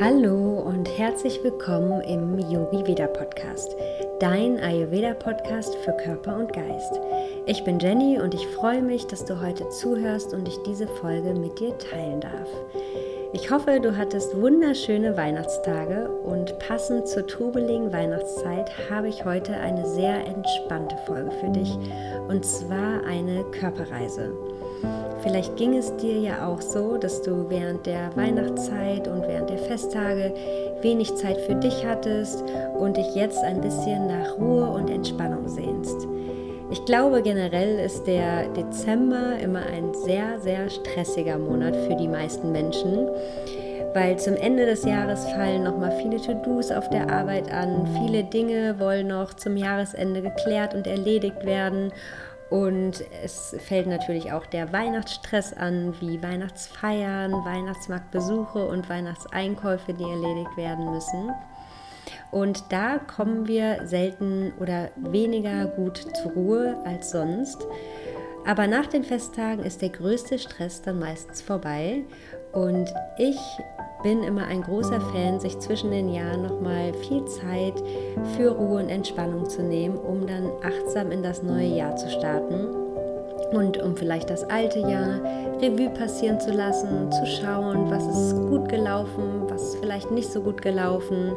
Hallo 0.00 0.60
und 0.60 0.88
herzlich 0.98 1.44
willkommen 1.44 2.00
im 2.00 2.38
Yogi 2.38 2.86
Veda 2.86 3.06
Podcast, 3.06 3.76
dein 4.18 4.58
Ayurveda 4.58 5.12
Podcast 5.12 5.74
für 5.84 5.92
Körper 5.92 6.38
und 6.38 6.52
Geist. 6.54 6.98
Ich 7.44 7.64
bin 7.64 7.78
Jenny 7.78 8.18
und 8.18 8.32
ich 8.32 8.46
freue 8.46 8.80
mich, 8.80 9.06
dass 9.06 9.26
du 9.26 9.40
heute 9.42 9.68
zuhörst 9.68 10.32
und 10.32 10.48
ich 10.48 10.56
diese 10.62 10.86
Folge 10.86 11.34
mit 11.34 11.60
dir 11.60 11.76
teilen 11.76 12.22
darf. 12.22 12.48
Ich 13.32 13.48
hoffe, 13.48 13.78
du 13.80 13.96
hattest 13.96 14.36
wunderschöne 14.40 15.16
Weihnachtstage 15.16 16.08
und 16.24 16.58
passend 16.58 17.06
zur 17.06 17.28
trubeligen 17.28 17.92
Weihnachtszeit 17.92 18.72
habe 18.90 19.08
ich 19.08 19.24
heute 19.24 19.54
eine 19.54 19.86
sehr 19.86 20.26
entspannte 20.26 20.96
Folge 21.06 21.30
für 21.30 21.48
dich 21.48 21.78
und 22.26 22.44
zwar 22.44 23.04
eine 23.04 23.44
Körperreise. 23.52 24.32
Vielleicht 25.22 25.56
ging 25.56 25.76
es 25.76 25.96
dir 25.98 26.18
ja 26.18 26.48
auch 26.48 26.60
so, 26.60 26.96
dass 26.96 27.22
du 27.22 27.48
während 27.48 27.86
der 27.86 28.10
Weihnachtszeit 28.16 29.06
und 29.06 29.22
während 29.22 29.50
der 29.50 29.58
Festtage 29.58 30.34
wenig 30.80 31.14
Zeit 31.14 31.40
für 31.42 31.54
dich 31.54 31.86
hattest 31.86 32.42
und 32.80 32.96
dich 32.96 33.14
jetzt 33.14 33.38
ein 33.44 33.60
bisschen 33.60 34.08
nach 34.08 34.38
Ruhe 34.38 34.66
und 34.66 34.90
Entspannung 34.90 35.46
sehnst. 35.46 36.08
Ich 36.70 36.84
glaube, 36.84 37.20
generell 37.22 37.80
ist 37.80 38.04
der 38.04 38.46
Dezember 38.48 39.36
immer 39.40 39.66
ein 39.66 39.92
sehr, 39.92 40.38
sehr 40.38 40.70
stressiger 40.70 41.36
Monat 41.36 41.74
für 41.74 41.96
die 41.96 42.06
meisten 42.06 42.52
Menschen, 42.52 43.08
weil 43.92 44.16
zum 44.20 44.36
Ende 44.36 44.66
des 44.66 44.84
Jahres 44.84 45.24
fallen 45.32 45.64
nochmal 45.64 45.90
viele 46.00 46.18
To-Dos 46.18 46.70
auf 46.70 46.88
der 46.88 47.10
Arbeit 47.10 47.52
an. 47.52 47.88
Viele 48.04 48.22
Dinge 48.22 48.78
wollen 48.78 49.08
noch 49.08 49.34
zum 49.34 49.56
Jahresende 49.56 50.22
geklärt 50.22 50.72
und 50.72 50.86
erledigt 50.86 51.44
werden. 51.44 51.92
Und 52.50 53.04
es 53.24 53.56
fällt 53.58 53.88
natürlich 53.88 54.32
auch 54.32 54.46
der 54.46 54.72
Weihnachtsstress 54.72 55.52
an, 55.52 55.94
wie 56.00 56.22
Weihnachtsfeiern, 56.22 57.32
Weihnachtsmarktbesuche 57.32 58.64
und 58.64 58.88
Weihnachtseinkäufe, 58.88 59.92
die 59.92 60.04
erledigt 60.04 60.56
werden 60.56 60.92
müssen. 60.92 61.32
Und 62.30 62.64
da 62.70 62.98
kommen 62.98 63.46
wir 63.46 63.86
selten 63.86 64.52
oder 64.58 64.90
weniger 64.96 65.66
gut 65.66 66.04
zur 66.22 66.32
Ruhe 66.32 66.76
als 66.84 67.10
sonst. 67.10 67.66
Aber 68.46 68.66
nach 68.66 68.86
den 68.86 69.04
Festtagen 69.04 69.64
ist 69.64 69.82
der 69.82 69.90
größte 69.90 70.38
Stress 70.38 70.82
dann 70.82 70.98
meistens 70.98 71.42
vorbei. 71.42 72.04
Und 72.52 72.92
ich 73.18 73.38
bin 74.02 74.22
immer 74.22 74.46
ein 74.46 74.62
großer 74.62 75.00
Fan, 75.12 75.40
sich 75.40 75.58
zwischen 75.58 75.90
den 75.90 76.12
Jahren 76.12 76.42
nochmal 76.42 76.94
viel 76.94 77.24
Zeit 77.26 77.74
für 78.36 78.50
Ruhe 78.50 78.82
und 78.82 78.88
Entspannung 78.88 79.48
zu 79.48 79.62
nehmen, 79.62 79.98
um 79.98 80.26
dann 80.26 80.50
achtsam 80.62 81.12
in 81.12 81.22
das 81.22 81.42
neue 81.42 81.76
Jahr 81.76 81.96
zu 81.96 82.08
starten 82.08 82.89
und 83.52 83.82
um 83.82 83.96
vielleicht 83.96 84.30
das 84.30 84.44
alte 84.48 84.78
Jahr 84.80 85.20
Revue 85.60 85.90
passieren 85.90 86.40
zu 86.40 86.52
lassen, 86.52 87.10
zu 87.12 87.26
schauen, 87.26 87.90
was 87.90 88.06
ist 88.06 88.36
gut 88.48 88.68
gelaufen, 88.68 89.44
was 89.48 89.62
ist 89.62 89.76
vielleicht 89.76 90.10
nicht 90.10 90.30
so 90.30 90.40
gut 90.40 90.62
gelaufen, 90.62 91.32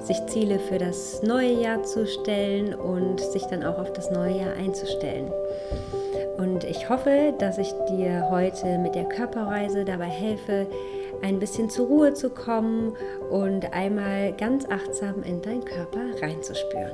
sich 0.00 0.24
Ziele 0.26 0.58
für 0.58 0.78
das 0.78 1.22
neue 1.22 1.52
Jahr 1.52 1.82
zu 1.82 2.06
stellen 2.06 2.74
und 2.74 3.20
sich 3.20 3.44
dann 3.44 3.62
auch 3.62 3.78
auf 3.78 3.92
das 3.92 4.10
neue 4.10 4.38
Jahr 4.38 4.54
einzustellen. 4.54 5.30
Und 6.38 6.64
ich 6.64 6.88
hoffe, 6.88 7.34
dass 7.38 7.58
ich 7.58 7.72
dir 7.90 8.28
heute 8.30 8.78
mit 8.78 8.94
der 8.94 9.04
Körperreise 9.04 9.84
dabei 9.84 10.06
helfe, 10.06 10.66
ein 11.22 11.38
bisschen 11.40 11.68
zur 11.68 11.86
Ruhe 11.86 12.14
zu 12.14 12.30
kommen 12.30 12.96
und 13.30 13.72
einmal 13.72 14.32
ganz 14.32 14.68
achtsam 14.68 15.22
in 15.24 15.42
deinen 15.42 15.64
Körper 15.64 16.00
reinzuspüren. 16.22 16.92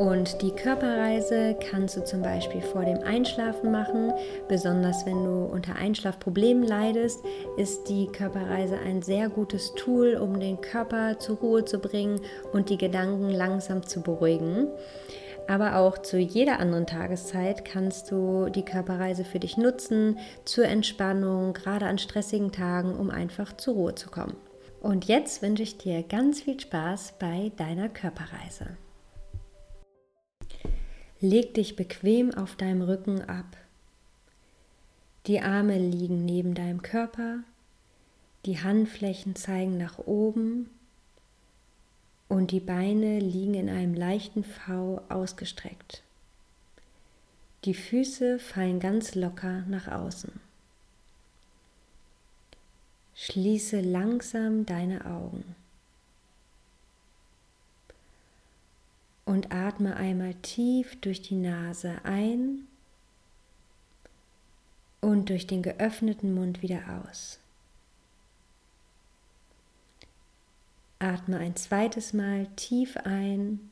Und 0.00 0.40
die 0.40 0.52
Körperreise 0.52 1.58
kannst 1.70 1.94
du 1.94 2.02
zum 2.02 2.22
Beispiel 2.22 2.62
vor 2.62 2.86
dem 2.86 3.02
Einschlafen 3.02 3.70
machen. 3.70 4.10
Besonders 4.48 5.04
wenn 5.04 5.22
du 5.24 5.44
unter 5.44 5.76
Einschlafproblemen 5.76 6.62
leidest, 6.62 7.22
ist 7.58 7.86
die 7.90 8.06
Körperreise 8.06 8.78
ein 8.78 9.02
sehr 9.02 9.28
gutes 9.28 9.74
Tool, 9.74 10.14
um 10.14 10.40
den 10.40 10.62
Körper 10.62 11.18
zur 11.18 11.36
Ruhe 11.36 11.66
zu 11.66 11.80
bringen 11.80 12.22
und 12.54 12.70
die 12.70 12.78
Gedanken 12.78 13.28
langsam 13.28 13.82
zu 13.82 14.00
beruhigen. 14.00 14.68
Aber 15.46 15.76
auch 15.76 15.98
zu 15.98 16.16
jeder 16.16 16.60
anderen 16.60 16.86
Tageszeit 16.86 17.66
kannst 17.66 18.10
du 18.10 18.48
die 18.48 18.64
Körperreise 18.64 19.26
für 19.26 19.38
dich 19.38 19.58
nutzen, 19.58 20.18
zur 20.46 20.64
Entspannung, 20.64 21.52
gerade 21.52 21.84
an 21.84 21.98
stressigen 21.98 22.52
Tagen, 22.52 22.96
um 22.96 23.10
einfach 23.10 23.54
zur 23.54 23.74
Ruhe 23.74 23.94
zu 23.94 24.08
kommen. 24.08 24.38
Und 24.80 25.04
jetzt 25.08 25.42
wünsche 25.42 25.62
ich 25.62 25.76
dir 25.76 26.02
ganz 26.04 26.40
viel 26.40 26.58
Spaß 26.58 27.16
bei 27.18 27.52
deiner 27.58 27.90
Körperreise. 27.90 28.78
Leg 31.22 31.52
dich 31.52 31.76
bequem 31.76 32.32
auf 32.32 32.56
deinem 32.56 32.80
Rücken 32.80 33.20
ab. 33.20 33.56
Die 35.26 35.42
Arme 35.42 35.78
liegen 35.78 36.24
neben 36.24 36.54
deinem 36.54 36.80
Körper, 36.80 37.40
die 38.46 38.58
Handflächen 38.58 39.36
zeigen 39.36 39.76
nach 39.76 39.98
oben 39.98 40.70
und 42.28 42.52
die 42.52 42.60
Beine 42.60 43.18
liegen 43.18 43.52
in 43.52 43.68
einem 43.68 43.92
leichten 43.92 44.44
V 44.44 45.02
ausgestreckt. 45.10 46.02
Die 47.66 47.74
Füße 47.74 48.38
fallen 48.38 48.80
ganz 48.80 49.14
locker 49.14 49.64
nach 49.68 49.88
außen. 49.88 50.32
Schließe 53.14 53.82
langsam 53.82 54.64
deine 54.64 55.04
Augen. 55.04 55.54
Und 59.40 59.52
atme 59.54 59.96
einmal 59.96 60.34
tief 60.34 61.00
durch 61.00 61.22
die 61.22 61.34
Nase 61.34 61.96
ein 62.04 62.66
und 65.00 65.30
durch 65.30 65.46
den 65.46 65.62
geöffneten 65.62 66.34
Mund 66.34 66.60
wieder 66.60 66.82
aus. 67.02 67.38
Atme 70.98 71.38
ein 71.38 71.56
zweites 71.56 72.12
Mal 72.12 72.48
tief 72.56 72.98
ein 72.98 73.70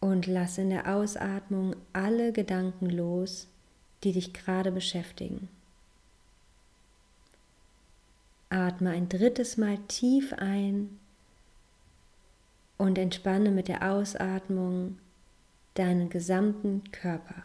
und 0.00 0.26
lass 0.26 0.58
in 0.58 0.70
der 0.70 0.92
Ausatmung 0.92 1.76
alle 1.92 2.32
Gedanken 2.32 2.90
los, 2.90 3.46
die 4.02 4.10
dich 4.10 4.32
gerade 4.32 4.72
beschäftigen. 4.72 5.48
Atme 8.48 8.90
ein 8.90 9.08
drittes 9.08 9.56
Mal 9.56 9.78
tief 9.86 10.32
ein 10.32 10.98
und 12.78 12.98
entspanne 12.98 13.50
mit 13.50 13.68
der 13.68 13.90
Ausatmung 13.90 14.98
deinen 15.74 16.08
gesamten 16.08 16.90
Körper. 16.92 17.44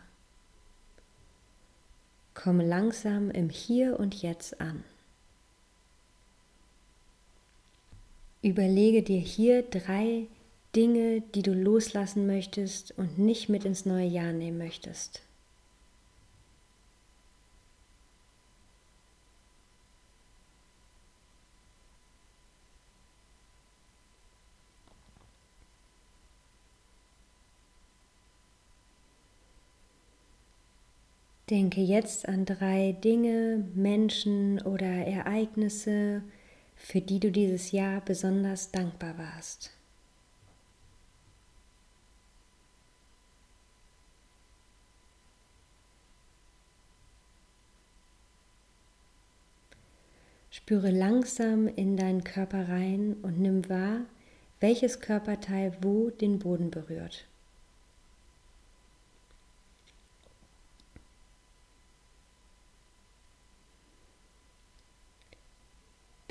Komme 2.34 2.66
langsam 2.66 3.30
im 3.30 3.50
Hier 3.50 4.00
und 4.00 4.22
Jetzt 4.22 4.62
an. 4.62 4.84
Überlege 8.42 9.04
dir 9.04 9.20
hier 9.20 9.62
drei 9.62 10.28
Dinge, 10.76 11.22
die 11.36 11.44
du 11.44 11.54
loslassen 11.54 12.26
möchtest 12.26 12.98
und 12.98 13.20
nicht 13.20 13.50
mit 13.50 13.66
ins 13.66 13.86
neue 13.86 14.08
Jahr 14.08 14.32
nehmen 14.32 14.58
möchtest. 14.58 15.22
Denke 31.52 31.82
jetzt 31.82 32.30
an 32.30 32.46
drei 32.46 32.94
Dinge, 32.94 33.66
Menschen 33.76 34.62
oder 34.62 34.86
Ereignisse, 34.86 36.24
für 36.78 37.02
die 37.02 37.20
du 37.20 37.30
dieses 37.30 37.74
Jahr 37.74 38.00
besonders 38.00 38.72
dankbar 38.72 39.18
warst. 39.18 39.72
Spüre 50.52 50.90
langsam 50.90 51.68
in 51.68 51.98
deinen 51.98 52.24
Körper 52.24 52.70
rein 52.70 53.18
und 53.24 53.42
nimm 53.42 53.68
wahr, 53.68 54.06
welches 54.62 55.02
Körperteil 55.02 55.76
wo 55.82 56.12
den 56.12 56.40
Boden 56.40 56.72
berührt. 56.72 57.26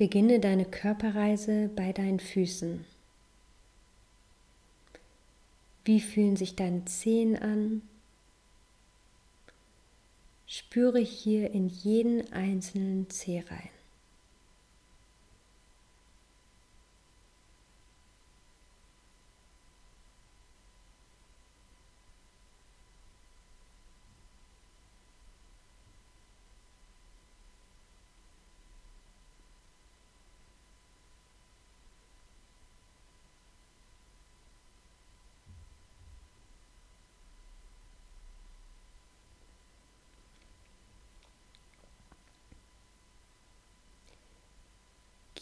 Beginne 0.00 0.40
deine 0.40 0.64
Körperreise 0.64 1.68
bei 1.76 1.92
deinen 1.92 2.20
Füßen. 2.20 2.86
Wie 5.84 6.00
fühlen 6.00 6.36
sich 6.36 6.56
deine 6.56 6.86
Zehen 6.86 7.36
an? 7.36 7.82
Spüre 10.46 11.00
hier 11.00 11.50
in 11.50 11.68
jeden 11.68 12.32
einzelnen 12.32 13.10
Zeh 13.10 13.40
rein. 13.40 13.68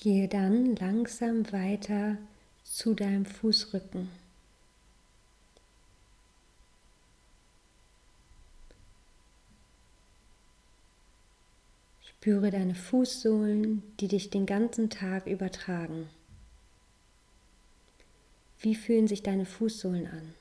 Gehe 0.00 0.28
dann 0.28 0.76
langsam 0.76 1.50
weiter 1.52 2.18
zu 2.62 2.94
deinem 2.94 3.26
Fußrücken. 3.26 4.08
Spüre 12.00 12.52
deine 12.52 12.76
Fußsohlen, 12.76 13.82
die 13.98 14.06
dich 14.06 14.30
den 14.30 14.46
ganzen 14.46 14.88
Tag 14.88 15.26
übertragen. 15.26 16.08
Wie 18.60 18.76
fühlen 18.76 19.08
sich 19.08 19.24
deine 19.24 19.46
Fußsohlen 19.46 20.06
an? 20.06 20.34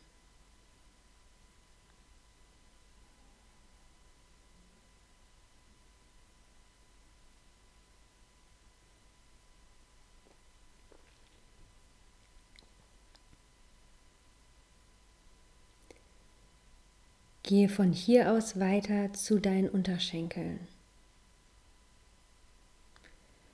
Gehe 17.48 17.70
von 17.70 17.94
hier 17.94 18.34
aus 18.34 18.60
weiter 18.60 19.14
zu 19.14 19.40
deinen 19.40 19.70
Unterschenkeln. 19.70 20.60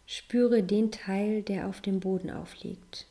Spüre 0.07 0.63
den 0.63 0.91
Teil, 0.91 1.43
der 1.43 1.67
auf 1.67 1.79
dem 1.79 1.99
Boden 1.99 2.31
aufliegt. 2.31 3.05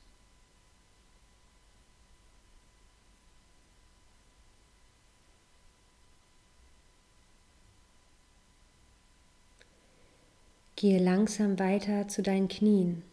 Gehe 10.74 10.98
langsam 10.98 11.60
weiter 11.60 12.08
zu 12.08 12.22
deinen 12.24 12.48
Knien 12.48 13.04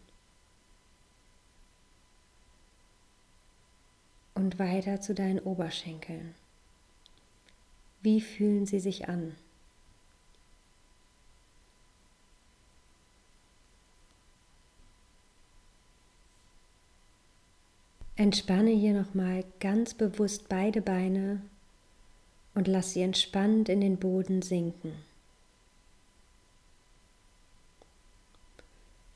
und 4.34 4.58
weiter 4.58 5.00
zu 5.00 5.14
deinen 5.14 5.38
Oberschenkeln. 5.38 6.34
Wie 8.02 8.20
fühlen 8.20 8.64
sie 8.66 8.80
sich 8.80 9.08
an? 9.08 9.36
Entspanne 18.16 18.70
hier 18.70 18.92
nochmal 18.92 19.44
ganz 19.60 19.94
bewusst 19.94 20.48
beide 20.50 20.82
Beine 20.82 21.40
und 22.54 22.68
lass 22.68 22.92
sie 22.92 23.00
entspannt 23.00 23.68
in 23.70 23.80
den 23.80 23.96
Boden 23.96 24.42
sinken. 24.42 24.92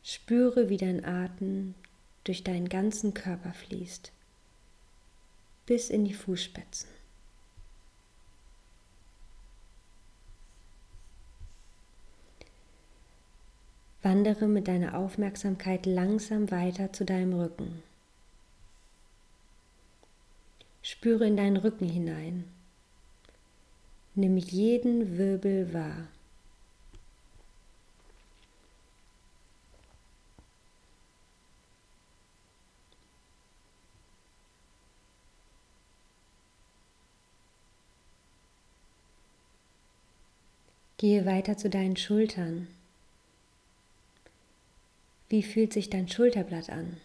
Spüre, 0.03 0.69
wie 0.69 0.79
dein 0.79 1.05
Atem 1.05 1.75
durch 2.25 2.45
deinen 2.45 2.69
ganzen 2.69 3.13
Körper 3.13 3.53
fließt, 3.53 4.13
bis 5.67 5.91
in 5.91 6.05
die 6.05 6.15
Fußspitzen. 6.15 6.94
Wandere 14.05 14.49
mit 14.49 14.69
deiner 14.69 14.99
Aufmerksamkeit 14.99 15.87
langsam 15.87 16.51
weiter 16.51 16.93
zu 16.93 17.07
deinem 17.07 17.33
Rücken. 17.33 17.83
Spüre 20.83 21.27
in 21.27 21.39
deinen 21.39 21.57
Rücken 21.57 21.89
hinein. 21.89 22.45
Nimm 24.15 24.37
jeden 24.37 25.17
Wirbel 25.17 25.73
wahr. 25.73 26.09
Gehe 40.99 41.25
weiter 41.25 41.57
zu 41.57 41.71
deinen 41.71 41.97
Schultern. 41.97 42.69
Wie 45.35 45.43
fühlt 45.43 45.73
sich 45.73 45.91
dein 45.91 46.07
Schulterblatt 46.07 46.71
an? 46.71 46.97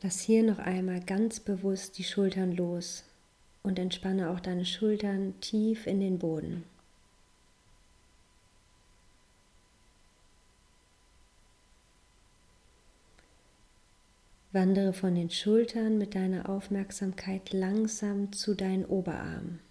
Lass 0.00 0.20
hier 0.20 0.44
noch 0.44 0.60
einmal 0.60 1.00
ganz 1.00 1.40
bewusst 1.40 1.98
die 1.98 2.04
Schultern 2.04 2.54
los 2.54 3.02
und 3.64 3.80
entspanne 3.80 4.30
auch 4.30 4.38
deine 4.38 4.64
Schultern 4.64 5.34
tief 5.40 5.88
in 5.88 5.98
den 5.98 6.20
Boden. 6.20 6.62
Wandere 14.52 14.92
von 14.92 15.16
den 15.16 15.30
Schultern 15.30 15.98
mit 15.98 16.14
deiner 16.14 16.48
Aufmerksamkeit 16.48 17.52
langsam 17.52 18.30
zu 18.30 18.54
deinen 18.54 18.84
Oberarmen. 18.84 19.63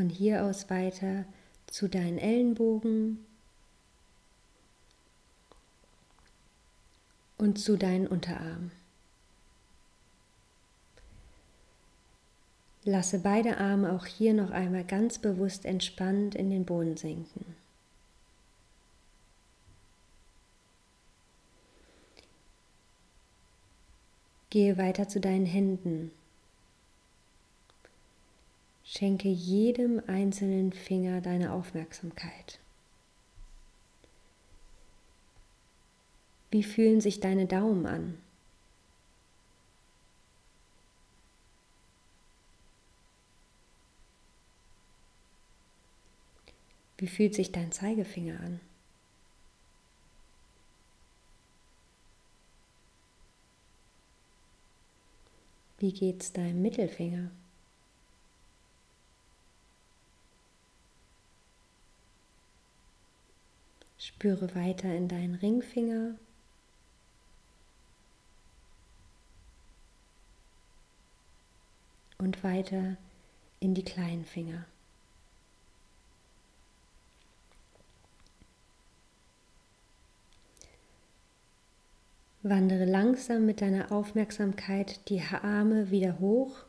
Von 0.00 0.08
hier 0.08 0.46
aus 0.46 0.70
weiter 0.70 1.26
zu 1.66 1.86
deinen 1.86 2.16
Ellenbogen 2.16 3.18
und 7.36 7.58
zu 7.58 7.76
deinen 7.76 8.06
Unterarmen. 8.06 8.72
Lasse 12.82 13.18
beide 13.18 13.58
Arme 13.58 13.92
auch 13.92 14.06
hier 14.06 14.32
noch 14.32 14.52
einmal 14.52 14.84
ganz 14.84 15.18
bewusst 15.18 15.66
entspannt 15.66 16.34
in 16.34 16.48
den 16.48 16.64
Boden 16.64 16.96
sinken. 16.96 17.54
Gehe 24.48 24.78
weiter 24.78 25.08
zu 25.08 25.20
deinen 25.20 25.44
Händen 25.44 26.10
Schenke 28.92 29.28
jedem 29.28 30.02
einzelnen 30.08 30.72
Finger 30.72 31.20
deine 31.20 31.52
Aufmerksamkeit. 31.52 32.58
Wie 36.50 36.64
fühlen 36.64 37.00
sich 37.00 37.20
deine 37.20 37.46
Daumen 37.46 37.86
an? 37.86 38.18
Wie 46.98 47.06
fühlt 47.06 47.36
sich 47.36 47.52
dein 47.52 47.70
Zeigefinger 47.70 48.40
an? 48.40 48.60
Wie 55.78 55.92
geht's 55.92 56.32
deinem 56.32 56.60
Mittelfinger? 56.60 57.30
Spüre 64.14 64.54
weiter 64.54 64.94
in 64.94 65.08
deinen 65.08 65.36
Ringfinger. 65.36 66.14
Und 72.18 72.44
weiter 72.44 72.96
in 73.60 73.74
die 73.74 73.84
kleinen 73.84 74.24
Finger. 74.26 74.66
Wandere 82.42 82.84
langsam 82.84 83.46
mit 83.46 83.60
deiner 83.60 83.92
Aufmerksamkeit 83.92 85.08
die 85.08 85.20
Arme 85.20 85.90
wieder 85.90 86.18
hoch 86.18 86.64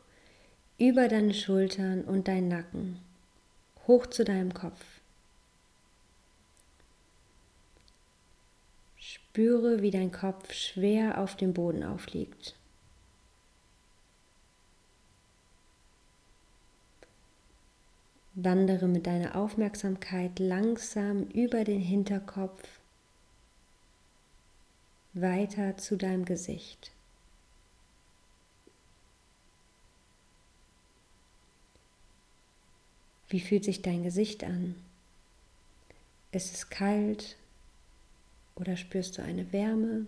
über 0.78 1.08
deine 1.08 1.34
Schultern 1.34 2.02
und 2.02 2.28
deinen 2.28 2.48
Nacken, 2.48 2.98
hoch 3.86 4.06
zu 4.06 4.24
deinem 4.24 4.54
Kopf. 4.54 4.91
Spüre, 9.32 9.80
wie 9.80 9.90
dein 9.90 10.12
Kopf 10.12 10.52
schwer 10.52 11.16
auf 11.16 11.38
dem 11.38 11.54
Boden 11.54 11.82
aufliegt. 11.82 12.54
Wandere 18.34 18.88
mit 18.88 19.06
deiner 19.06 19.34
Aufmerksamkeit 19.34 20.38
langsam 20.38 21.22
über 21.28 21.64
den 21.64 21.80
Hinterkopf 21.80 22.62
weiter 25.14 25.78
zu 25.78 25.96
deinem 25.96 26.26
Gesicht. 26.26 26.92
Wie 33.30 33.40
fühlt 33.40 33.64
sich 33.64 33.80
dein 33.80 34.02
Gesicht 34.02 34.44
an? 34.44 34.74
Ist 36.32 36.52
es 36.52 36.68
kalt 36.68 37.38
oder 38.56 38.76
spürst 38.76 39.18
du 39.18 39.22
eine 39.22 39.52
Wärme? 39.52 40.06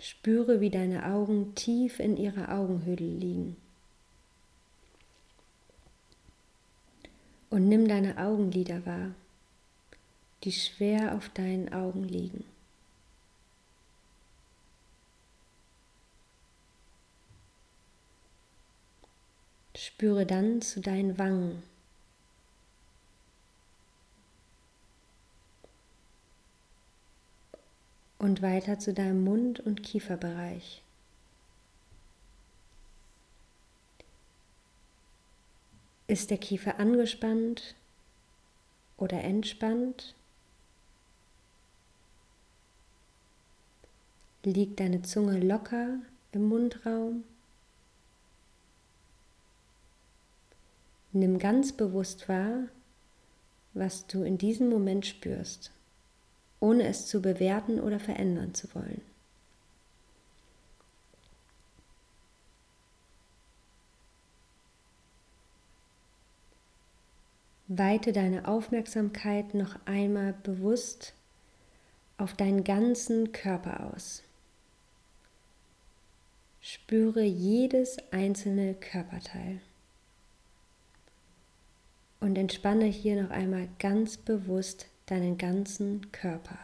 Spüre, 0.00 0.60
wie 0.60 0.70
deine 0.70 1.06
Augen 1.06 1.54
tief 1.54 2.00
in 2.00 2.16
ihrer 2.16 2.52
Augenhöhle 2.52 3.04
liegen. 3.04 3.56
Und 7.50 7.68
nimm 7.68 7.86
deine 7.86 8.18
Augenlider 8.18 8.84
wahr, 8.86 9.14
die 10.42 10.52
schwer 10.52 11.14
auf 11.14 11.28
deinen 11.28 11.72
Augen 11.72 12.04
liegen. 12.04 12.44
Spüre 19.84 20.26
dann 20.26 20.62
zu 20.62 20.80
deinen 20.80 21.18
Wangen. 21.18 21.64
und 28.20 28.40
weiter 28.40 28.78
zu 28.78 28.94
deinem 28.94 29.24
Mund- 29.24 29.58
und 29.58 29.82
Kieferbereich. 29.82 30.80
Ist 36.06 36.30
der 36.30 36.38
Kiefer 36.38 36.78
angespannt 36.78 37.74
oder 38.96 39.24
entspannt? 39.24 40.14
Liegt 44.44 44.78
deine 44.78 45.02
Zunge 45.02 45.40
locker 45.40 45.98
im 46.30 46.48
Mundraum? 46.48 47.24
Nimm 51.12 51.38
ganz 51.38 51.72
bewusst 51.72 52.28
wahr, 52.28 52.68
was 53.74 54.06
du 54.06 54.22
in 54.22 54.38
diesem 54.38 54.68
Moment 54.68 55.06
spürst 55.06 55.72
ohne 56.62 56.86
es 56.86 57.08
zu 57.08 57.20
bewerten 57.20 57.80
oder 57.80 57.98
verändern 57.98 58.54
zu 58.54 58.72
wollen. 58.72 59.02
Weite 67.66 68.12
deine 68.12 68.46
Aufmerksamkeit 68.46 69.54
noch 69.54 69.74
einmal 69.86 70.34
bewusst 70.44 71.14
auf 72.16 72.34
deinen 72.34 72.62
ganzen 72.62 73.32
Körper 73.32 73.92
aus. 73.92 74.22
Spüre 76.60 77.24
jedes 77.24 77.96
einzelne 78.12 78.74
Körperteil. 78.74 79.60
Und 82.22 82.38
entspanne 82.38 82.84
hier 82.84 83.20
noch 83.20 83.30
einmal 83.30 83.68
ganz 83.80 84.16
bewusst 84.16 84.86
deinen 85.06 85.38
ganzen 85.38 86.12
Körper. 86.12 86.56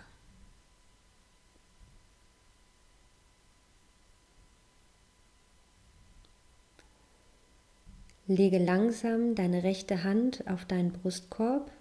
Lege 8.29 8.59
langsam 8.59 9.35
deine 9.35 9.65
rechte 9.65 10.05
Hand 10.05 10.47
auf 10.47 10.65
deinen 10.65 10.93
Brustkorb 10.93 11.73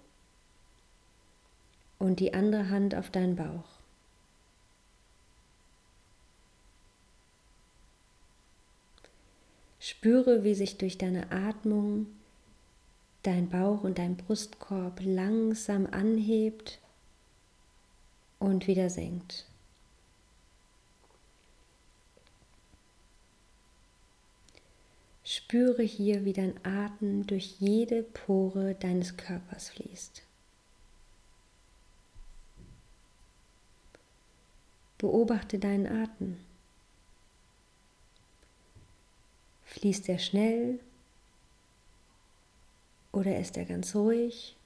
und 2.00 2.18
die 2.18 2.34
andere 2.34 2.70
Hand 2.70 2.96
auf 2.96 3.10
deinen 3.10 3.36
Bauch. 3.36 3.78
Spüre, 9.78 10.42
wie 10.42 10.56
sich 10.56 10.78
durch 10.78 10.98
deine 10.98 11.30
Atmung 11.30 12.08
dein 13.28 13.50
Bauch 13.50 13.84
und 13.84 13.98
dein 13.98 14.16
Brustkorb 14.16 15.00
langsam 15.02 15.86
anhebt 15.86 16.80
und 18.38 18.66
wieder 18.66 18.88
senkt. 18.88 19.46
Spüre 25.24 25.82
hier, 25.82 26.24
wie 26.24 26.32
dein 26.32 26.54
Atem 26.64 27.26
durch 27.26 27.56
jede 27.60 28.02
Pore 28.02 28.74
deines 28.74 29.18
Körpers 29.18 29.68
fließt. 29.68 30.22
Beobachte 34.96 35.58
deinen 35.58 35.86
Atem. 35.86 36.38
Fließt 39.66 40.08
er 40.08 40.18
schnell 40.18 40.80
oder 43.12 43.38
ist 43.38 43.56
er 43.56 43.64
ganz 43.64 43.94
ruhig? 43.94 44.56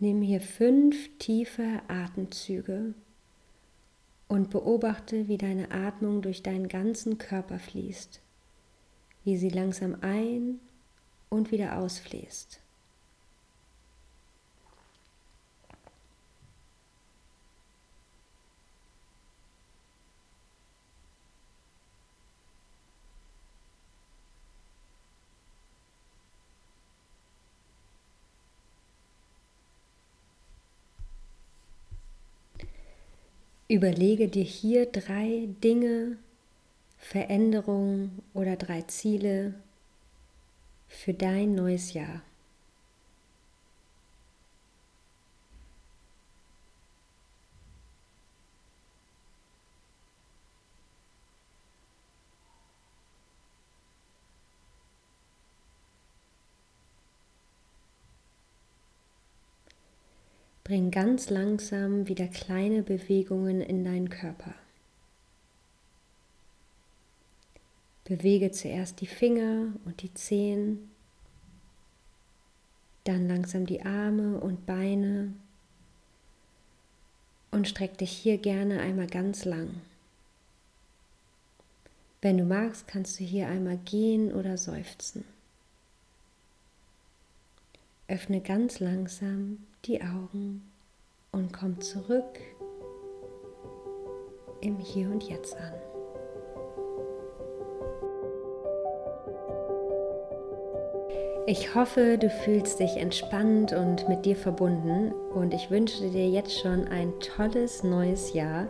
Nimm 0.00 0.20
hier 0.20 0.40
fünf 0.40 1.08
tiefe 1.18 1.80
Atemzüge 1.88 2.92
und 4.28 4.50
beobachte, 4.50 5.28
wie 5.28 5.38
deine 5.38 5.70
Atmung 5.70 6.20
durch 6.20 6.42
deinen 6.42 6.68
ganzen 6.68 7.16
Körper 7.16 7.58
fließt, 7.58 8.20
wie 9.24 9.36
sie 9.38 9.48
langsam 9.48 9.96
ein 10.02 10.60
und 11.30 11.52
wieder 11.52 11.78
ausfließt. 11.78 12.63
Überlege 33.74 34.28
dir 34.28 34.44
hier 34.44 34.86
drei 34.86 35.48
Dinge, 35.64 36.16
Veränderungen 36.96 38.22
oder 38.32 38.54
drei 38.54 38.82
Ziele 38.82 39.54
für 40.86 41.12
dein 41.12 41.56
neues 41.56 41.92
Jahr. 41.92 42.22
Bring 60.74 60.90
ganz 60.90 61.30
langsam 61.30 62.08
wieder 62.08 62.26
kleine 62.26 62.82
Bewegungen 62.82 63.60
in 63.60 63.84
deinen 63.84 64.10
Körper. 64.10 64.56
Bewege 68.02 68.50
zuerst 68.50 69.00
die 69.00 69.06
Finger 69.06 69.68
und 69.84 70.02
die 70.02 70.12
Zehen, 70.14 70.90
dann 73.04 73.28
langsam 73.28 73.66
die 73.66 73.82
Arme 73.82 74.40
und 74.40 74.66
Beine 74.66 75.32
und 77.52 77.68
streck 77.68 77.96
dich 77.98 78.10
hier 78.10 78.38
gerne 78.38 78.80
einmal 78.80 79.06
ganz 79.06 79.44
lang. 79.44 79.80
Wenn 82.20 82.36
du 82.36 82.44
magst, 82.44 82.88
kannst 82.88 83.20
du 83.20 83.22
hier 83.22 83.46
einmal 83.46 83.76
gehen 83.76 84.32
oder 84.32 84.58
seufzen. 84.58 85.24
Öffne 88.08 88.40
ganz 88.40 88.80
langsam 88.80 89.58
die 89.86 90.00
Augen 90.00 90.62
und 91.32 91.52
komm 91.52 91.80
zurück 91.80 92.40
im 94.60 94.78
Hier 94.78 95.10
und 95.10 95.22
Jetzt 95.24 95.56
an. 95.56 95.74
Ich 101.46 101.74
hoffe, 101.74 102.16
du 102.16 102.30
fühlst 102.30 102.80
dich 102.80 102.96
entspannt 102.96 103.74
und 103.74 104.08
mit 104.08 104.24
dir 104.24 104.34
verbunden 104.34 105.12
und 105.34 105.52
ich 105.52 105.70
wünsche 105.70 106.08
dir 106.08 106.28
jetzt 106.30 106.58
schon 106.58 106.88
ein 106.88 107.12
tolles 107.20 107.82
neues 107.82 108.32
Jahr 108.32 108.68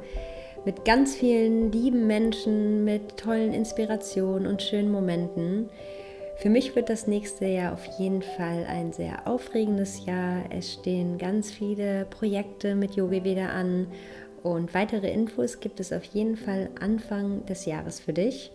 mit 0.64 0.84
ganz 0.84 1.14
vielen 1.14 1.70
lieben 1.70 2.08
Menschen, 2.08 2.84
mit 2.84 3.16
tollen 3.16 3.52
Inspirationen 3.52 4.48
und 4.48 4.62
schönen 4.62 4.90
Momenten. 4.90 5.70
Für 6.36 6.50
mich 6.50 6.76
wird 6.76 6.90
das 6.90 7.06
nächste 7.06 7.46
Jahr 7.46 7.72
auf 7.72 7.84
jeden 7.98 8.22
Fall 8.22 8.66
ein 8.68 8.92
sehr 8.92 9.26
aufregendes 9.26 10.04
Jahr. 10.04 10.44
Es 10.50 10.74
stehen 10.74 11.16
ganz 11.16 11.50
viele 11.50 12.06
Projekte 12.06 12.74
mit 12.74 12.96
Yogi 12.96 13.24
Veda 13.24 13.48
an 13.48 13.86
und 14.42 14.74
weitere 14.74 15.10
Infos 15.10 15.60
gibt 15.60 15.80
es 15.80 15.92
auf 15.92 16.04
jeden 16.04 16.36
Fall 16.36 16.70
Anfang 16.78 17.46
des 17.46 17.64
Jahres 17.64 18.00
für 18.00 18.12
dich. 18.12 18.52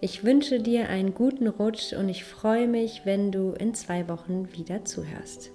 Ich 0.00 0.24
wünsche 0.24 0.60
dir 0.60 0.88
einen 0.88 1.12
guten 1.12 1.48
Rutsch 1.48 1.92
und 1.92 2.08
ich 2.08 2.24
freue 2.24 2.66
mich, 2.68 3.02
wenn 3.04 3.30
du 3.30 3.52
in 3.52 3.74
zwei 3.74 4.08
Wochen 4.08 4.48
wieder 4.52 4.84
zuhörst. 4.84 5.50